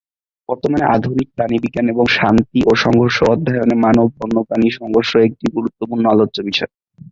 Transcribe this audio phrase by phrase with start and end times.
[0.49, 6.71] বর্তমানে আধুনিক প্রাণিবিজ্ঞান এবং শান্তি ও সংঘর্ষ অধ্যয়নে মানব-বন্যপ্রাণী সংঘর্ষ একটি গুরুত্বপূর্ণ আলোচ্য বিষয়।